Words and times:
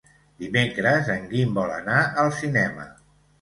Dimecres 0.43 1.11
en 1.15 1.27
Guim 1.33 1.51
vol 1.59 1.75
anar 1.75 1.99
al 2.25 2.33
cinema. 2.41 2.89